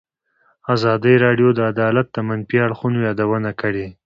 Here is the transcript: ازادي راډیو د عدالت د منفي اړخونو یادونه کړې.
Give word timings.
ازادي 0.73 1.15
راډیو 1.25 1.49
د 1.53 1.59
عدالت 1.71 2.07
د 2.11 2.17
منفي 2.27 2.57
اړخونو 2.65 2.97
یادونه 3.07 3.49
کړې. 3.61 3.87